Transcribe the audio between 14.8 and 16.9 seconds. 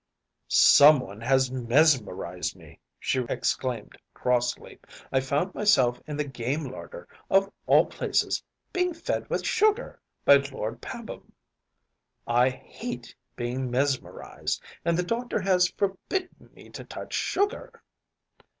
and the doctor has forbidden me to